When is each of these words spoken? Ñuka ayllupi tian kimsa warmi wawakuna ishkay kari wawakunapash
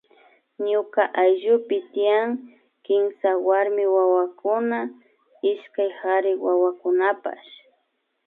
Ñuka 0.69 1.01
ayllupi 1.21 1.77
tian 1.93 2.27
kimsa 2.85 3.29
warmi 3.47 3.85
wawakuna 3.95 4.79
ishkay 5.51 5.91
kari 5.99 6.31
wawakunapash 6.45 7.49